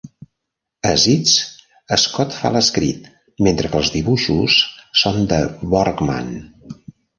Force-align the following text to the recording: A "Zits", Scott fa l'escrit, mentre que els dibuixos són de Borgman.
A 0.91 0.93
"Zits", 1.01 1.33
Scott 2.05 2.33
fa 2.37 2.51
l'escrit, 2.55 3.05
mentre 3.49 3.73
que 3.75 3.79
els 3.83 3.93
dibuixos 3.99 4.59
són 5.05 5.23
de 5.37 5.41
Borgman. 5.77 6.35